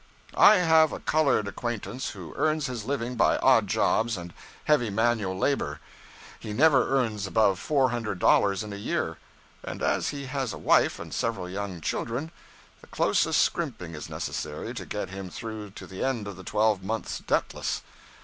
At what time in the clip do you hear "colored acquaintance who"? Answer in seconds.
0.99-2.33